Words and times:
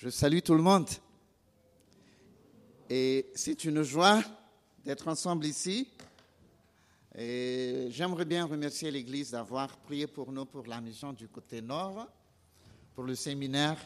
Je 0.00 0.10
salue 0.10 0.38
tout 0.38 0.54
le 0.54 0.62
monde. 0.62 0.88
Et 2.88 3.32
c'est 3.34 3.64
une 3.64 3.82
joie 3.82 4.22
d'être 4.84 5.08
ensemble 5.08 5.44
ici. 5.44 5.88
Et 7.16 7.88
j'aimerais 7.90 8.24
bien 8.24 8.44
remercier 8.44 8.92
l'Église 8.92 9.32
d'avoir 9.32 9.76
prié 9.78 10.06
pour 10.06 10.30
nous 10.30 10.44
pour 10.44 10.68
la 10.68 10.80
mission 10.80 11.12
du 11.12 11.26
côté 11.26 11.60
nord, 11.60 12.06
pour 12.94 13.02
le 13.02 13.16
séminaire. 13.16 13.76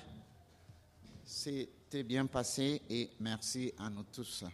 C'était 1.25 2.03
bien 2.03 2.27
passé 2.27 2.83
et 2.91 3.09
merci 3.19 3.73
à 3.79 3.89
nous 3.89 4.05
tous. 4.13 4.45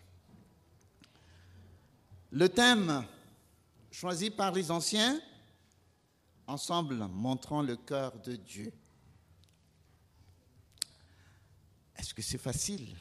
Le 2.30 2.48
thème 2.48 3.04
choisi 3.90 4.30
par 4.30 4.52
les 4.52 4.70
anciens, 4.70 5.20
ensemble 6.46 7.04
montrant 7.12 7.62
le 7.62 7.75
cœur 7.75 8.16
de 8.20 8.36
Dieu. 8.36 8.72
Est-ce 11.98 12.15
que 12.15 12.23
c'est 12.23 12.38
facile? 12.38 12.97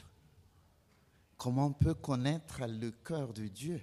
Comment 1.36 1.66
on 1.66 1.72
peut 1.72 1.94
connaître 1.94 2.66
le 2.66 2.90
cœur 2.90 3.32
de 3.32 3.46
Dieu? 3.46 3.80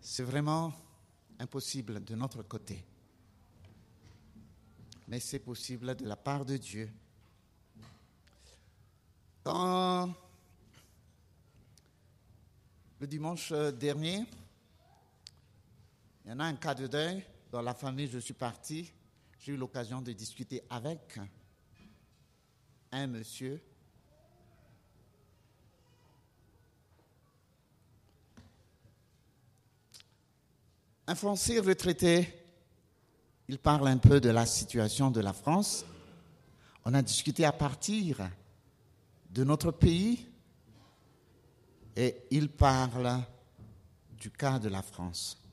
C'est 0.00 0.22
vraiment 0.22 0.72
impossible 1.38 2.02
de 2.02 2.14
notre 2.14 2.42
côté. 2.42 2.82
Mais 5.06 5.20
c'est 5.20 5.38
possible 5.38 5.94
de 5.94 6.06
la 6.06 6.16
part 6.16 6.46
de 6.46 6.56
Dieu. 6.56 6.90
Le 9.44 10.08
dimanche 13.06 13.52
dernier, 13.52 14.24
il 16.24 16.30
y 16.30 16.32
en 16.32 16.40
a 16.40 16.44
un 16.44 16.56
cas 16.56 16.74
de 16.74 16.86
deuil. 16.86 17.22
Dans 17.52 17.60
la 17.60 17.74
famille, 17.74 18.08
je 18.08 18.18
suis 18.18 18.32
parti 18.32 18.90
j'ai 19.44 19.52
eu 19.52 19.56
l'occasion 19.58 20.00
de 20.00 20.10
discuter 20.10 20.62
avec 20.70 21.20
un 22.90 23.06
monsieur 23.06 23.62
un 31.06 31.14
Français 31.14 31.58
retraité. 31.58 32.42
Il 33.46 33.58
parle 33.58 33.88
un 33.88 33.98
peu 33.98 34.18
de 34.18 34.30
la 34.30 34.46
situation 34.46 35.10
de 35.10 35.20
la 35.20 35.34
France. 35.34 35.84
On 36.86 36.94
a 36.94 37.02
discuté 37.02 37.44
à 37.44 37.52
partir 37.52 38.26
de 39.28 39.44
notre 39.44 39.72
pays 39.72 40.26
et 41.94 42.16
il 42.30 42.48
parle 42.48 43.20
du 44.12 44.30
cas 44.30 44.58
de 44.58 44.70
la 44.70 44.80
France. 44.80 45.43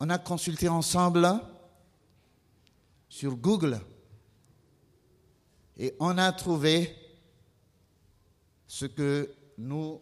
On 0.00 0.10
a 0.10 0.18
consulté 0.18 0.68
ensemble 0.68 1.28
sur 3.08 3.34
Google 3.34 3.80
et 5.76 5.94
on 5.98 6.16
a 6.18 6.30
trouvé 6.32 6.94
ce 8.66 8.86
que 8.86 9.34
nous 9.56 10.00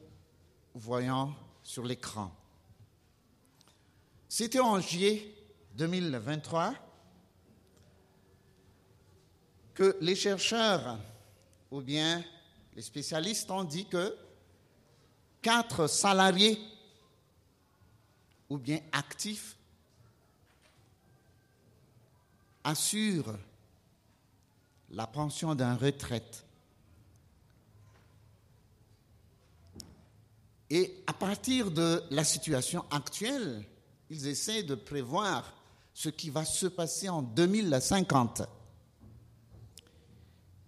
voyons 0.75 1.35
sur 1.63 1.85
l'écran. 1.85 2.31
C'était 4.29 4.61
en 4.61 4.81
juillet 4.81 5.35
2023 5.77 6.75
que 9.73 9.97
les 10.01 10.15
chercheurs 10.15 10.99
ou 11.71 11.81
bien 11.81 12.23
les 12.75 12.83
spécialistes 12.83 13.51
ont 13.51 13.65
dit 13.65 13.87
que 13.87 14.15
quatre 15.41 15.87
salariés 15.87 16.59
ou 18.51 18.59
bien 18.59 18.81
actifs 18.93 19.57
assure 22.67 23.39
la 24.91 25.07
pension 25.07 25.55
d'un 25.55 25.77
retraite. 25.77 26.45
Et 30.69 31.05
à 31.07 31.13
partir 31.13 31.71
de 31.71 32.03
la 32.11 32.25
situation 32.25 32.85
actuelle, 32.91 33.65
ils 34.11 34.27
essaient 34.27 34.65
de 34.65 34.75
prévoir 34.75 35.55
ce 35.95 36.09
qui 36.09 36.29
va 36.29 36.45
se 36.45 36.67
passer 36.67 37.09
en 37.09 37.23
2050. 37.23 38.43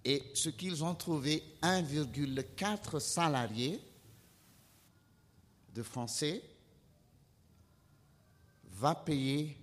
Et 0.04 0.22
ce 0.34 0.50
qu'ils 0.50 0.84
ont 0.84 0.94
trouvé, 0.94 1.42
1,4 1.62 3.00
salariés 3.00 3.82
de 5.74 5.82
Français 5.82 6.44
va 8.70 8.94
payer 8.94 9.60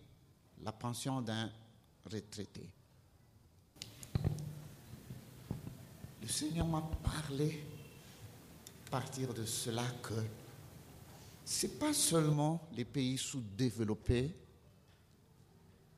la 0.62 0.74
pension 0.74 1.22
d'un 1.22 1.50
Le 2.12 2.22
Seigneur 6.28 6.68
m'a 6.68 6.82
parlé 7.04 7.64
à 8.88 8.90
partir 8.92 9.34
de 9.34 9.44
cela 9.46 9.84
que 10.04 10.14
ce 11.44 11.66
n'est 11.66 11.74
pas 11.74 11.94
seulement 11.94 12.68
les 12.74 12.86
pays 12.86 13.18
sous-développés 13.18 14.36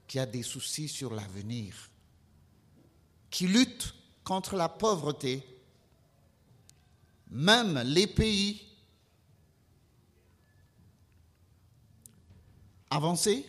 qui 0.08 0.20
ont 0.20 0.26
des 0.26 0.44
soucis 0.44 0.88
sur 0.88 1.14
l'avenir, 1.14 1.90
qui 3.30 3.48
luttent 3.48 3.94
contre 4.24 4.56
la 4.56 4.70
pauvreté, 4.70 5.46
même 7.30 7.80
les 7.80 8.08
pays 8.08 8.66
avancés 12.90 13.46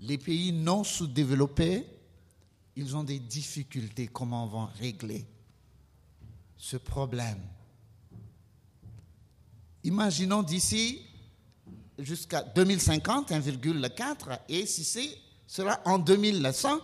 les 0.00 0.18
pays 0.18 0.52
non 0.52 0.82
sous-développés, 0.82 1.86
ils 2.76 2.96
ont 2.96 3.04
des 3.04 3.18
difficultés. 3.18 4.08
Comment 4.08 4.44
on 4.44 4.46
va 4.46 4.66
régler 4.78 5.26
ce 6.56 6.76
problème? 6.76 7.40
Imaginons 9.84 10.42
d'ici 10.42 11.06
jusqu'à 11.98 12.42
2050, 12.42 13.30
1,4, 13.30 14.40
et 14.48 14.66
si 14.66 14.84
c'est 14.84 15.18
sera 15.46 15.80
en 15.84 15.98
2100, 15.98 16.80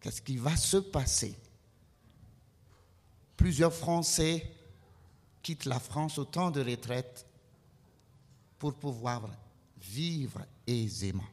qu'est-ce 0.00 0.22
qui 0.22 0.36
va 0.36 0.56
se 0.56 0.76
passer? 0.76 1.34
Plusieurs 3.36 3.72
Français 3.72 4.52
quittent 5.42 5.64
la 5.64 5.80
France 5.80 6.18
au 6.18 6.24
temps 6.24 6.50
de 6.50 6.60
retraite 6.60 7.26
pour 8.58 8.74
pouvoir 8.74 9.28
vivre 9.80 10.40
aisément. 10.66 11.24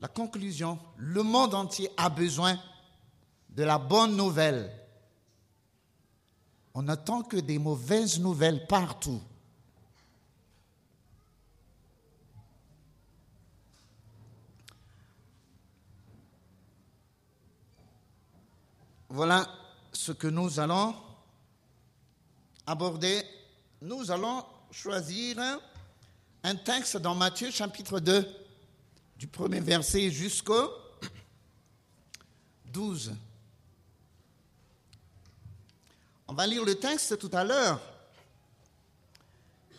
La 0.00 0.08
conclusion, 0.08 0.78
le 0.96 1.22
monde 1.22 1.54
entier 1.54 1.88
a 1.96 2.10
besoin 2.10 2.58
de 3.48 3.62
la 3.62 3.78
bonne 3.78 4.16
nouvelle. 4.16 4.70
On 6.74 6.82
n'attend 6.82 7.22
que 7.22 7.36
des 7.38 7.58
mauvaises 7.58 8.20
nouvelles 8.20 8.66
partout. 8.66 9.22
Voilà 19.08 19.46
ce 19.92 20.10
que 20.10 20.26
nous 20.26 20.58
allons 20.58 20.94
aborder. 22.66 23.22
Nous 23.80 24.10
allons 24.10 24.44
choisir 24.72 25.38
un 26.44 26.56
texte 26.56 26.98
dans 26.98 27.14
Matthieu 27.14 27.50
chapitre 27.50 28.00
2, 28.00 28.28
du 29.16 29.26
premier 29.26 29.60
verset 29.60 30.10
jusqu'au 30.10 30.70
12. 32.66 33.14
On 36.28 36.34
va 36.34 36.46
lire 36.46 36.62
le 36.64 36.74
texte 36.74 37.18
tout 37.18 37.30
à 37.32 37.44
l'heure 37.44 37.80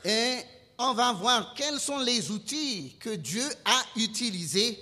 et 0.04 0.40
on 0.80 0.94
va 0.94 1.14
voir 1.14 1.54
quels 1.54 1.80
sont 1.80 2.00
les 2.00 2.32
outils 2.32 2.96
que 3.00 3.12
Dieu 3.12 3.48
a 3.64 3.84
utilisés 3.96 4.82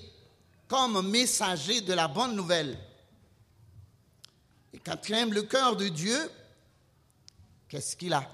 comme 0.69 1.09
messager 1.09 1.81
de 1.81 1.94
la 1.94 2.07
bonne 2.07 2.33
nouvelle. 2.33 2.80
Et 4.71 4.80
quatrième, 4.80 5.33
le 5.33 5.44
cœur 5.44 5.75
de 5.75 5.89
Dieu, 5.89 6.31
qu'est-ce 7.68 7.97
qu'il 7.97 8.13
a 8.13 8.25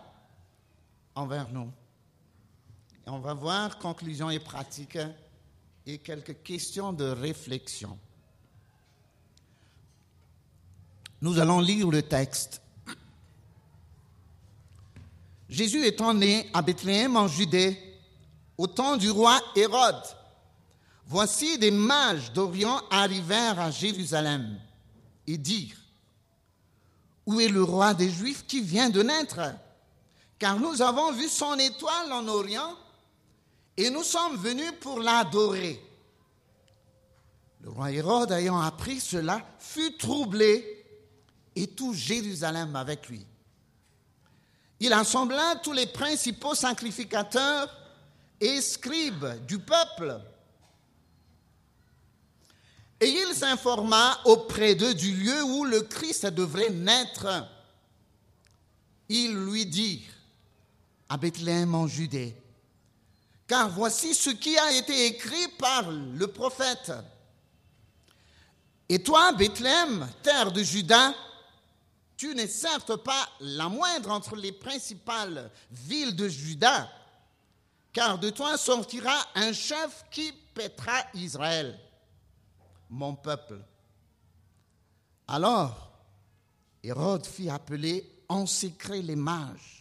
envers 1.16 1.50
nous? 1.50 1.72
On 3.12 3.20
va 3.20 3.34
voir 3.34 3.78
conclusion 3.78 4.30
et 4.30 4.40
pratique 4.40 4.98
et 5.86 5.98
quelques 5.98 6.44
questions 6.44 6.94
de 6.94 7.06
réflexion. 7.06 7.98
Nous 11.22 11.40
allons 11.40 11.60
lire 11.60 11.90
le 11.90 12.02
texte. 12.02 12.62
Jésus 15.50 15.86
étant 15.86 16.14
né 16.14 16.50
à 16.54 16.62
Bethléem 16.62 17.18
en 17.18 17.28
Judée, 17.28 17.78
au 18.58 18.68
temps 18.68 18.98
du 18.98 19.10
roi 19.10 19.42
Hérode, 19.56 20.04
voici 21.08 21.58
des 21.58 21.72
mages 21.72 22.32
d'Orient 22.34 22.82
arrivèrent 22.92 23.60
à 23.60 23.72
Jérusalem 23.72 24.60
et 25.26 25.38
dirent, 25.38 25.78
Où 27.26 27.40
est 27.40 27.48
le 27.48 27.64
roi 27.64 27.94
des 27.94 28.10
Juifs 28.10 28.46
qui 28.46 28.62
vient 28.62 28.90
de 28.90 29.02
naître? 29.02 29.40
Car 30.38 30.60
nous 30.60 30.82
avons 30.82 31.12
vu 31.12 31.28
son 31.28 31.56
étoile 31.56 32.14
en 32.14 32.28
Orient 32.28 32.76
et 33.77 33.89
nous 33.89 34.04
sommes 34.04 34.38
venus 34.38 34.74
pour 34.80 35.00
l'adorer. 35.00 35.81
Le 37.62 37.69
roi 37.69 37.92
Hérode, 37.92 38.31
ayant 38.31 38.60
appris 38.60 39.00
cela, 39.00 39.45
fut 39.60 39.98
troublé 39.98 40.86
et 41.56 41.68
tout 41.68 41.94
Jérusalem 41.94 42.75
avec 42.75 43.10
lui. 43.10 43.25
Il 44.80 44.94
assembla 44.94 45.56
tous 45.62 45.74
les 45.74 45.88
principaux 45.88 46.56
sacrificateurs 46.56 47.69
et 48.39 48.62
scribes 48.62 49.45
du 49.45 49.60
peuple. 49.60 50.22
Et 53.01 53.10
il 53.10 53.33
s'informa 53.33 54.19
auprès 54.25 54.75
d'eux 54.75 54.94
du 54.94 55.13
lieu 55.13 55.44
où 55.44 55.65
le 55.65 55.81
Christ 55.81 56.25
devrait 56.27 56.69
naître. 56.69 57.48
Ils 59.10 59.33
lui 59.33 59.65
dirent, 59.65 60.13
à 61.10 61.18
Bethléem 61.18 61.74
en 61.75 61.88
Judée, 61.88 62.36
car 63.50 63.68
voici 63.68 64.13
ce 64.13 64.30
qui 64.30 64.56
a 64.60 64.72
été 64.74 65.07
écrit 65.07 65.48
par 65.57 65.90
le 65.90 66.28
prophète. 66.28 66.94
Et 68.88 69.01
toi, 69.01 69.34
Bethléem, 69.34 70.07
terre 70.22 70.51
de 70.51 70.62
Juda, 70.62 71.16
tu 72.16 72.36
n'es 72.36 72.48
certes 72.48 72.96
pas 72.98 73.28
la 73.40 73.68
moindre 73.68 74.12
entre 74.12 74.36
les 74.36 74.51
principales 74.51 75.50
villes 75.72 76.16
de 76.16 76.30
Juda, 76.30 76.92
car 77.92 78.19
de 78.19 78.30
toi 78.30 78.56
sortira 78.56 79.18
un 79.34 79.51
chef 79.51 80.06
qui 80.12 80.31
pètera 80.54 81.04
Israël, 81.16 81.80
mon 82.88 83.16
peuple. 83.16 83.60
Alors, 85.28 85.92
Hérode 86.84 87.25
fit 87.25 87.50
appeler 87.50 88.24
en 88.30 88.46
secret 88.46 89.01
les 89.01 89.16
mages 89.16 89.79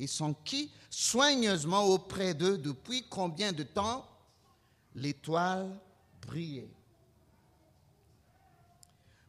et 0.00 0.06
qui 0.44 0.70
soigneusement 0.88 1.84
auprès 1.84 2.34
d'eux 2.34 2.56
depuis 2.56 3.06
combien 3.08 3.52
de 3.52 3.62
temps? 3.62 4.06
L'étoile 4.94 5.78
brillait. 6.26 6.70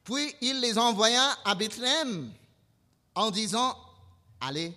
Puis 0.04 0.34
il 0.42 0.60
les 0.62 0.78
envoya 0.78 1.38
à 1.46 1.54
Bethléem 1.56 2.32
en 3.14 3.30
disant, 3.30 3.78
allez 4.40 4.74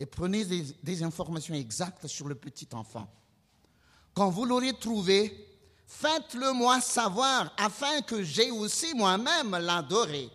et 0.00 0.06
prenez 0.06 0.44
des, 0.44 1.02
informations 1.02 1.54
exactes 1.54 2.06
sur 2.06 2.28
le 2.28 2.34
petit 2.34 2.68
enfant. 2.72 3.08
Quand 4.12 4.30
vous 4.30 4.44
l'aurez 4.44 4.72
trouvé, 4.74 5.48
faites-le 5.86 6.52
moi 6.52 6.80
savoir 6.80 7.52
afin 7.56 8.00
que 8.02 8.22
j'ai 8.22 8.50
aussi 8.50 8.94
moi-même 8.94 9.52
l'adoré. 9.52 10.30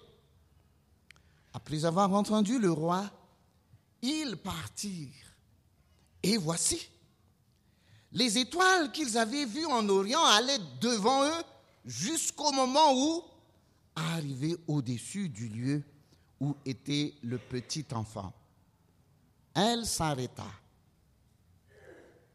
Après 1.53 1.85
avoir 1.85 2.13
entendu 2.13 2.59
le 2.59 2.71
roi, 2.71 3.09
ils 4.01 4.37
partirent. 4.37 5.07
Et 6.23 6.37
voici, 6.37 6.89
les 8.11 8.37
étoiles 8.37 8.91
qu'ils 8.91 9.17
avaient 9.17 9.45
vues 9.45 9.65
en 9.65 9.87
Orient 9.89 10.23
allaient 10.23 10.59
devant 10.81 11.25
eux 11.25 11.43
jusqu'au 11.85 12.51
moment 12.51 12.93
où 12.93 13.23
arrivé 13.95 14.57
au-dessus 14.67 15.29
du 15.29 15.47
lieu 15.47 15.83
où 16.39 16.55
était 16.65 17.13
le 17.23 17.37
petit 17.37 17.85
enfant. 17.93 18.33
Elle 19.53 19.85
s'arrêta. 19.85 20.47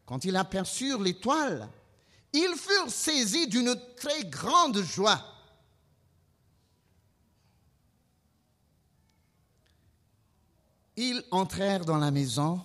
Quand 0.05 0.23
ils 0.25 0.35
aperçurent 0.35 1.01
l'étoile, 1.01 1.67
ils 2.31 2.55
furent 2.55 2.91
saisis 2.91 3.47
d'une 3.47 3.75
très 3.95 4.25
grande 4.25 4.81
joie. 4.81 5.23
Ils 10.97 11.23
entrèrent 11.31 11.85
dans 11.85 11.97
la 11.97 12.11
maison, 12.11 12.61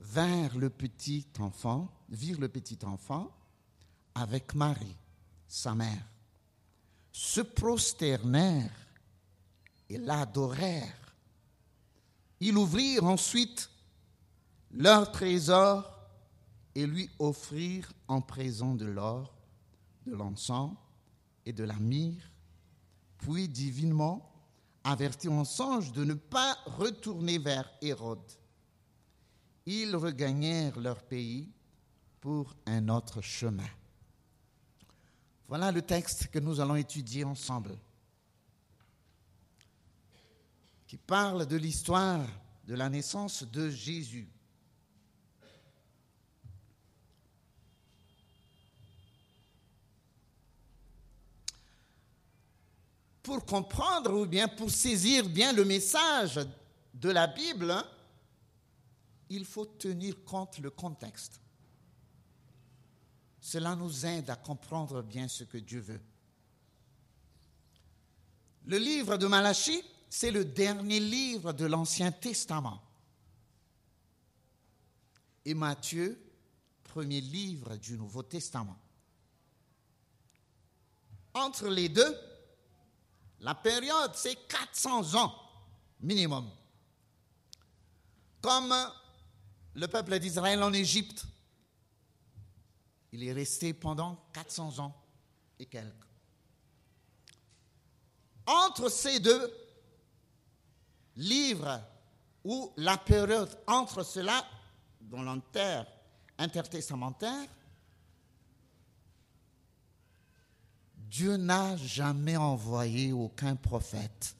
le 0.00 0.68
petit 0.68 1.26
enfant, 1.38 1.88
virent 2.08 2.40
le 2.40 2.48
petit 2.48 2.78
enfant 2.84 3.30
avec 4.14 4.54
Marie, 4.54 4.96
sa 5.48 5.74
mère 5.74 6.12
se 7.12 7.42
prosternèrent 7.42 8.70
et 9.88 9.98
l'adorèrent. 9.98 11.14
Ils 12.40 12.56
ouvrirent 12.56 13.04
ensuite 13.04 13.70
leur 14.72 15.12
trésor 15.12 15.88
et 16.74 16.86
lui 16.86 17.10
offrirent 17.18 17.92
en 18.08 18.22
présent 18.22 18.74
de 18.74 18.86
l'or, 18.86 19.34
de 20.06 20.14
l'encens 20.14 20.74
et 21.44 21.52
de 21.52 21.64
la 21.64 21.76
myrrhe, 21.76 22.30
puis 23.18 23.48
divinement 23.48 24.31
avertirent 24.84 25.32
en 25.32 25.44
songe 25.44 25.92
de 25.92 26.04
ne 26.04 26.14
pas 26.14 26.56
retourner 26.66 27.38
vers 27.38 27.70
Hérode. 27.80 28.32
Ils 29.66 29.94
regagnèrent 29.94 30.78
leur 30.78 31.02
pays 31.02 31.48
pour 32.20 32.54
un 32.66 32.88
autre 32.88 33.20
chemin. 33.20 33.68
Voilà 35.48 35.70
le 35.70 35.82
texte 35.82 36.28
que 36.28 36.38
nous 36.38 36.60
allons 36.60 36.76
étudier 36.76 37.24
ensemble, 37.24 37.76
qui 40.86 40.96
parle 40.96 41.46
de 41.46 41.56
l'histoire 41.56 42.26
de 42.64 42.74
la 42.74 42.88
naissance 42.88 43.42
de 43.44 43.68
Jésus. 43.68 44.28
Pour 53.22 53.44
comprendre 53.46 54.12
ou 54.20 54.26
bien 54.26 54.48
pour 54.48 54.70
saisir 54.70 55.28
bien 55.28 55.52
le 55.52 55.64
message 55.64 56.40
de 56.94 57.10
la 57.10 57.28
Bible, 57.28 57.74
il 59.28 59.44
faut 59.44 59.64
tenir 59.64 60.24
compte 60.24 60.58
le 60.58 60.70
contexte. 60.70 61.40
Cela 63.40 63.76
nous 63.76 64.06
aide 64.06 64.30
à 64.30 64.36
comprendre 64.36 65.02
bien 65.02 65.28
ce 65.28 65.44
que 65.44 65.58
Dieu 65.58 65.80
veut. 65.80 66.00
Le 68.66 68.78
livre 68.78 69.16
de 69.16 69.26
Malachie, 69.26 69.82
c'est 70.08 70.30
le 70.30 70.44
dernier 70.44 71.00
livre 71.00 71.52
de 71.52 71.66
l'Ancien 71.66 72.12
Testament. 72.12 72.82
Et 75.44 75.54
Matthieu, 75.54 76.20
premier 76.84 77.20
livre 77.20 77.76
du 77.76 77.96
Nouveau 77.96 78.22
Testament. 78.22 78.78
Entre 81.34 81.68
les 81.68 81.88
deux, 81.88 82.16
la 83.42 83.54
période, 83.54 84.12
c'est 84.14 84.36
400 84.46 85.14
ans 85.16 85.34
minimum. 86.00 86.48
Comme 88.40 88.74
le 89.74 89.86
peuple 89.88 90.18
d'Israël 90.18 90.62
en 90.62 90.72
Égypte, 90.72 91.24
il 93.12 93.24
est 93.24 93.32
resté 93.32 93.74
pendant 93.74 94.16
400 94.32 94.78
ans 94.78 94.94
et 95.58 95.66
quelques. 95.66 95.92
Entre 98.46 98.88
ces 98.88 99.20
deux 99.20 99.52
livres, 101.16 101.80
ou 102.44 102.72
la 102.76 102.96
période 102.96 103.56
entre 103.66 104.02
cela, 104.02 104.44
dans 105.00 105.22
l'inter 105.22 105.82
intertestamentaire, 106.38 107.48
Dieu 111.12 111.36
n'a 111.36 111.76
jamais 111.76 112.38
envoyé 112.38 113.12
aucun 113.12 113.54
prophète. 113.54 114.34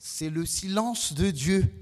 C'est 0.00 0.30
le 0.30 0.44
silence 0.44 1.12
de 1.12 1.30
Dieu 1.30 1.72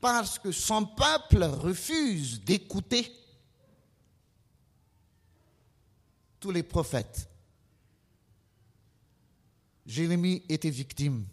parce 0.00 0.40
que 0.40 0.50
son 0.50 0.86
peuple 0.86 1.44
refuse 1.44 2.42
d'écouter 2.42 3.12
tous 6.40 6.50
les 6.50 6.64
prophètes. 6.64 7.30
Jérémie 9.86 10.42
était 10.48 10.68
victime 10.68 11.28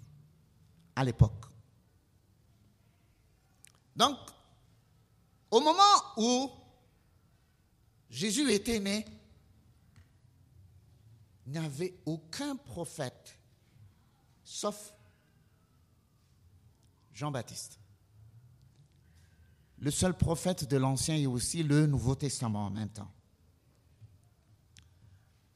à 0.96 1.03
l'époque. 1.03 1.48
Donc, 3.96 4.20
au 5.50 5.60
moment 5.60 5.81
où 6.17 6.51
Jésus 8.12 8.51
était 8.51 8.80
né, 8.80 9.06
il 11.48 11.53
n'y 11.53 11.58
avait 11.58 11.96
aucun 12.06 12.56
prophète, 12.56 13.39
sauf 14.44 14.94
Jean-Baptiste 17.12 17.82
le 19.82 19.89
seul 19.89 20.15
prophète 20.15 20.70
de 20.70 20.77
l'Ancien 20.77 21.15
et 21.15 21.25
aussi 21.25 21.63
le 21.63 21.88
Nouveau 21.88 22.13
Testament 22.13 22.68
en 22.68 22.70
même 22.70 22.89
temps. 22.89 23.12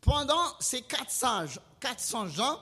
Pendant 0.01 0.59
ces 0.59 0.81
400, 0.81 1.59
400 1.79 2.39
ans, 2.39 2.59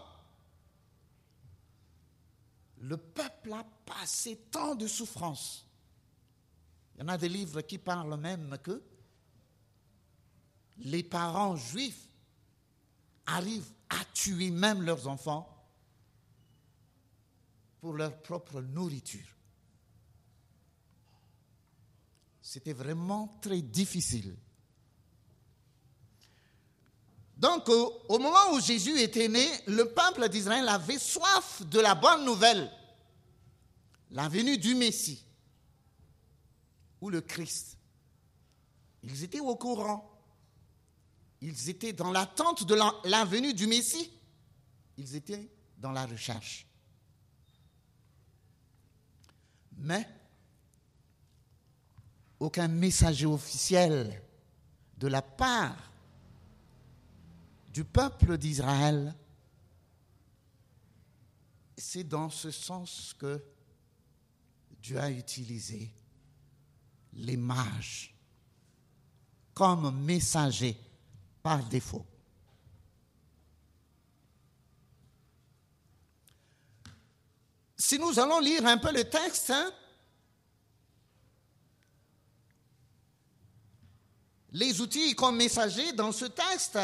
le 2.79 2.97
peuple 2.97 3.53
a 3.53 3.63
passé 3.85 4.38
tant 4.51 4.75
de 4.75 4.88
souffrances. 4.88 5.65
Il 6.95 7.01
y 7.01 7.03
en 7.05 7.07
a 7.07 7.17
des 7.17 7.29
livres 7.29 7.62
qui 7.62 7.77
parlent 7.77 8.17
même 8.17 8.57
que 8.62 8.83
les 10.83 11.03
parents 11.03 11.55
juifs 11.55 12.09
arrivent 13.25 13.71
à 13.89 14.03
tuer 14.13 14.51
même 14.51 14.81
leurs 14.81 15.07
enfants 15.07 15.49
pour 17.79 17.93
leur 17.93 18.21
propre 18.21 18.61
nourriture. 18.61 19.27
C'était 22.41 22.73
vraiment 22.73 23.39
très 23.41 23.61
difficile. 23.61 24.35
Donc, 27.37 27.67
au, 27.67 28.19
moment 28.19 28.53
où 28.53 28.59
Jésus 28.61 28.99
était 28.99 29.27
né, 29.27 29.49
le 29.67 29.85
peuple 29.85 30.29
d'Israël 30.29 30.67
avait 30.69 30.99
soif 30.99 31.61
de 31.65 31.79
la 31.79 31.95
bonne 31.95 32.25
nouvelle, 32.25 32.71
la 34.11 34.29
venue 34.29 34.57
du 34.57 34.75
Messie 34.75 35.25
ou 37.01 37.09
le 37.09 37.21
Christ. 37.21 37.77
Ils 39.03 39.23
étaient 39.23 39.39
au 39.39 39.55
courant. 39.55 40.12
Ils 41.45 41.69
étaient 41.69 41.91
dans 41.91 42.13
l'attente 42.13 42.65
de 42.65 42.73
la 42.73 43.25
du 43.53 43.67
Messie. 43.67 44.09
Ils 44.95 45.13
étaient 45.13 45.51
dans 45.77 45.91
la 45.91 46.05
recherche. 46.05 46.65
Mais 49.75 50.07
aucun 52.39 52.69
messager 52.69 53.25
officiel 53.25 54.23
de 54.97 55.07
la 55.07 55.21
part 55.21 55.91
du 57.73 57.83
peuple 57.83 58.38
d'Israël. 58.38 59.13
C'est 61.77 62.05
dans 62.05 62.29
ce 62.29 62.51
sens 62.51 63.13
que 63.19 63.43
Dieu 64.81 64.97
a 64.97 65.12
utilisé 65.12 65.91
les 67.12 67.35
mages 67.35 68.15
comme 69.53 70.05
messagers 70.05 70.77
par 71.43 71.62
défaut. 71.63 72.05
Si 77.77 78.00
nous 78.00 78.17
allons 78.17 78.39
lire 78.39 78.65
un 78.65 78.77
peu 78.77 78.93
le 78.93 79.03
texte, 79.03 79.50
hein, 79.50 79.71
les 84.53 84.79
outils 84.79 85.13
comme 85.15 85.35
messagers 85.35 85.91
dans 85.91 86.13
ce 86.13 86.25
texte, 86.25 86.79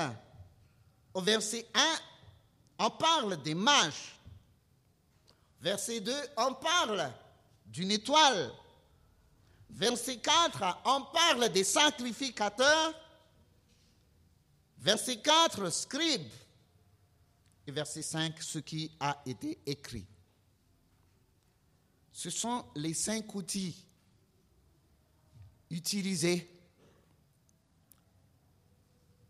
au 1.14 1.22
verset 1.22 1.66
1, 1.74 1.82
on 2.80 2.90
parle 2.90 3.42
des 3.42 3.56
mages. 3.56 4.20
Verset 5.62 6.02
2, 6.02 6.14
on 6.38 6.54
parle 6.56 7.12
d'une 7.66 7.92
étoile. 7.92 8.52
Verset 9.70 10.18
4, 10.18 10.82
on 10.86 11.02
parle 11.14 11.50
des 11.50 11.64
sacrificateurs. 11.64 12.94
Verset 14.80 15.18
4, 15.18 15.70
scribe. 15.70 16.28
Et 17.68 17.72
verset 17.72 18.02
5, 18.02 18.42
ce 18.42 18.60
qui 18.60 18.92
a 19.00 19.22
été 19.26 19.60
écrit. 19.66 20.06
Ce 22.12 22.30
sont 22.30 22.66
les 22.76 22.94
cinq 22.94 23.36
outils 23.36 23.86
utilisés 25.70 26.50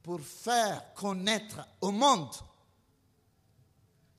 pour 0.02 0.22
faire 0.22 0.94
connaître 0.94 1.68
au 1.82 1.92
monde 1.92 2.34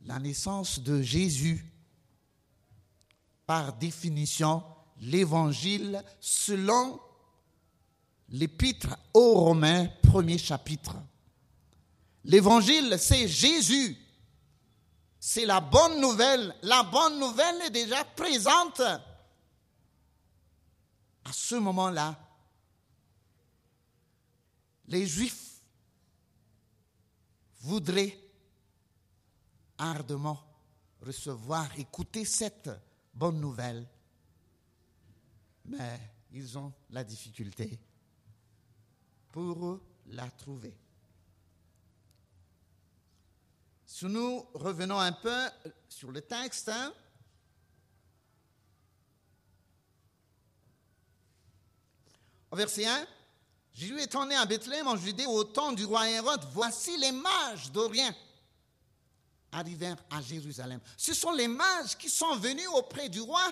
la 0.02 0.18
naissance 0.18 0.80
de 0.80 1.02
Jésus. 1.02 1.64
Par 3.46 3.72
définition, 3.72 4.62
l'évangile 5.00 6.04
selon 6.20 7.00
l'épître 8.28 8.96
aux 9.14 9.34
Romains, 9.40 9.88
premier 10.02 10.38
chapitre. 10.38 10.96
L'évangile, 12.24 12.96
c'est 12.98 13.26
Jésus 13.28 13.96
c'est 15.20 15.44
la 15.44 15.60
bonne 15.60 16.00
nouvelle. 16.00 16.56
La 16.62 16.82
bonne 16.82 17.20
nouvelle 17.20 17.60
est 17.62 17.70
déjà 17.70 18.02
présente. 18.04 18.80
À 18.80 19.00
ce 21.32 21.56
moment-là, 21.56 22.18
les 24.86 25.06
Juifs 25.06 25.60
voudraient 27.60 28.18
ardemment 29.76 30.42
recevoir, 31.02 31.78
écouter 31.78 32.24
cette 32.24 32.70
bonne 33.12 33.38
nouvelle, 33.38 33.86
mais 35.66 36.00
ils 36.32 36.56
ont 36.56 36.72
la 36.88 37.04
difficulté 37.04 37.78
pour 39.30 39.80
la 40.06 40.28
trouver. 40.30 40.74
Si 43.92 44.06
nous 44.06 44.46
revenons 44.54 45.00
un 45.00 45.10
peu 45.10 45.48
sur 45.88 46.12
le 46.12 46.20
texte, 46.20 46.68
hein, 46.68 46.94
au 52.52 52.56
verset 52.56 52.86
1, 52.86 53.06
Jésus 53.74 54.00
étant 54.00 54.26
né 54.26 54.36
à 54.36 54.46
Bethléem 54.46 54.86
en 54.86 54.96
Judée 54.96 55.26
au 55.26 55.42
temps 55.42 55.72
du 55.72 55.84
roi 55.84 56.08
Hérode, 56.08 56.46
voici 56.52 56.96
les 56.98 57.10
mages 57.10 57.72
d'Orient 57.72 58.14
arrivèrent 59.50 60.02
à 60.08 60.22
Jérusalem. 60.22 60.80
Ce 60.96 61.12
sont 61.12 61.32
les 61.32 61.48
mages 61.48 61.98
qui 61.98 62.08
sont 62.08 62.36
venus 62.36 62.68
auprès 62.68 63.08
du 63.08 63.20
roi 63.20 63.42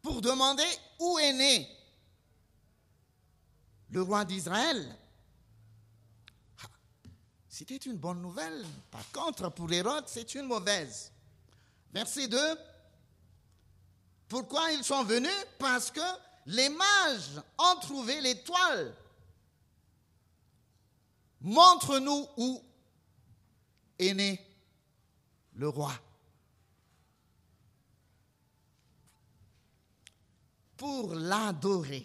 pour 0.00 0.22
demander 0.22 0.64
où 0.98 1.18
est 1.18 1.34
né 1.34 1.68
le 3.90 4.00
roi 4.00 4.24
d'Israël. 4.24 4.96
C'était 7.56 7.76
une 7.76 7.98
bonne 7.98 8.20
nouvelle. 8.20 8.66
Par 8.90 9.08
contre, 9.12 9.48
pour 9.50 9.72
Hérode, 9.72 10.08
c'est 10.08 10.34
une 10.34 10.46
mauvaise. 10.46 11.12
Verset 11.92 12.26
2. 12.26 12.36
Pourquoi 14.26 14.72
ils 14.72 14.82
sont 14.82 15.04
venus? 15.04 15.30
Parce 15.56 15.88
que 15.92 16.00
les 16.46 16.68
mages 16.68 17.40
ont 17.56 17.78
trouvé 17.80 18.20
l'étoile. 18.20 18.92
Montre-nous 21.42 22.26
où 22.38 22.60
est 24.00 24.14
né 24.14 24.44
le 25.52 25.68
roi. 25.68 25.92
Pour 30.76 31.14
l'adorer. 31.14 32.04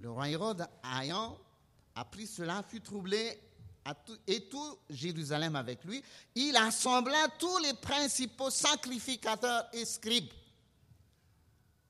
Le 0.00 0.10
roi 0.10 0.28
Hérode, 0.28 0.68
ayant 0.98 1.38
appris 1.94 2.26
cela, 2.26 2.64
fut 2.64 2.80
troublé 2.80 3.40
et 4.26 4.48
tout 4.48 4.78
Jérusalem 4.88 5.56
avec 5.56 5.84
lui, 5.84 6.02
il 6.34 6.56
assembla 6.56 7.28
tous 7.38 7.58
les 7.58 7.74
principaux 7.74 8.50
sacrificateurs 8.50 9.68
et 9.72 9.84
scribes. 9.84 10.32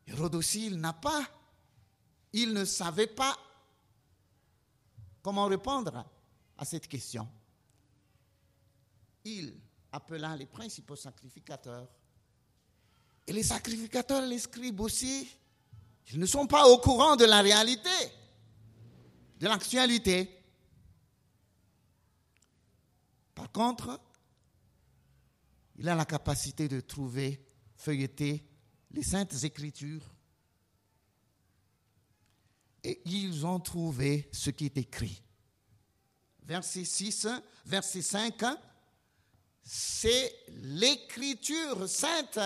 Hérode 0.07 0.35
aussi, 0.35 0.67
il 0.67 0.77
n'a 0.79 0.93
pas, 0.93 1.27
il 2.33 2.53
ne 2.53 2.65
savait 2.65 3.07
pas 3.07 3.37
comment 5.23 5.47
répondre 5.47 6.05
à 6.57 6.65
cette 6.65 6.89
question. 6.89 7.29
Il 9.25 9.55
appela 9.93 10.37
les 10.37 10.47
principaux 10.47 10.97
sacrificateurs. 10.97 11.89
Et 13.27 13.33
les 13.33 13.43
sacrificateurs, 13.43 14.23
les 14.23 14.39
scribes 14.39 14.81
aussi, 14.81 15.29
ils 16.13 16.19
ne 16.19 16.27
sont 16.27 16.47
pas 16.47 16.67
au 16.67 16.79
courant 16.79 17.17
de 17.17 17.25
la 17.25 17.43
réalité, 17.43 17.91
de 19.39 19.47
l'actualité. 19.47 20.40
Par 23.41 23.51
contre, 23.53 23.99
il 25.79 25.89
a 25.89 25.95
la 25.95 26.05
capacité 26.05 26.69
de 26.69 26.81
trouver, 26.81 27.43
feuilleter 27.75 28.45
les 28.91 29.03
saintes 29.03 29.45
écritures. 29.45 30.05
Et 32.85 33.01
ils 33.07 33.47
ont 33.47 33.59
trouvé 33.59 34.29
ce 34.31 34.51
qui 34.51 34.67
est 34.67 34.77
écrit. 34.77 35.23
Verset 36.43 36.85
6, 36.85 37.29
verset 37.65 38.03
5, 38.03 38.45
c'est 39.63 40.45
l'écriture 40.49 41.89
sainte. 41.89 42.39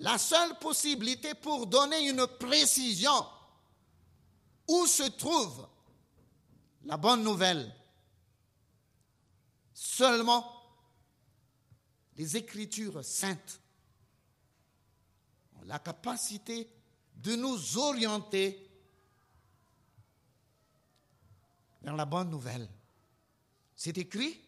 La 0.00 0.18
seule 0.18 0.58
possibilité 0.58 1.32
pour 1.32 1.66
donner 1.66 2.10
une 2.10 2.26
précision 2.38 3.24
où 4.68 4.86
se 4.86 5.04
trouve 5.04 5.66
la 6.84 6.98
bonne 6.98 7.22
nouvelle? 7.24 7.74
Seulement 9.74 10.62
les 12.16 12.36
Écritures 12.36 13.04
saintes 13.04 13.60
ont 15.56 15.64
la 15.64 15.78
capacité 15.78 16.68
de 17.16 17.36
nous 17.36 17.78
orienter 17.78 18.68
vers 21.80 21.96
la 21.96 22.04
bonne 22.04 22.30
nouvelle. 22.30 22.68
C'est 23.74 23.98
écrit, 23.98 24.40